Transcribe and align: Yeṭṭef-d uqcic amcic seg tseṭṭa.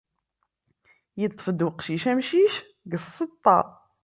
Yeṭṭef-d 1.19 1.59
uqcic 1.67 2.03
amcic 2.11 2.53
seg 2.91 3.03
tseṭṭa. 3.03 3.59